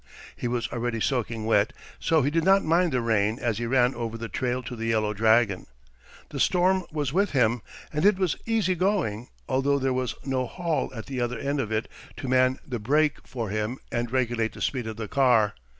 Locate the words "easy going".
8.47-9.29